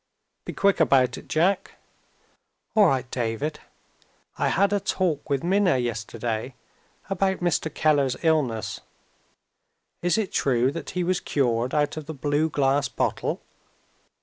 "Be 0.45 0.53
quick 0.53 0.79
about 0.79 1.19
it, 1.19 1.27
Jack." 1.27 1.73
"All 2.73 2.87
right, 2.87 3.05
David. 3.11 3.59
I 4.35 4.47
had 4.49 4.73
a 4.73 4.79
talk 4.79 5.29
with 5.29 5.43
Minna 5.43 5.77
yesterday, 5.77 6.55
about 7.07 7.37
Mr. 7.37 7.71
Keller's 7.71 8.17
illness. 8.23 8.79
Is 10.01 10.17
it 10.17 10.31
true 10.31 10.71
that 10.71 10.89
he 10.97 11.03
was 11.03 11.19
cured 11.19 11.75
out 11.75 11.97
of 11.97 12.07
the 12.07 12.15
blue 12.15 12.49
glass 12.49 12.89
bottle?" 12.89 13.43